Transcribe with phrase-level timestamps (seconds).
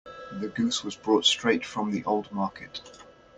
[0.31, 2.81] The goose was brought straight from the old market.